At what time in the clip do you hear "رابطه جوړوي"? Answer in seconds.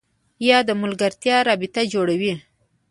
1.49-2.33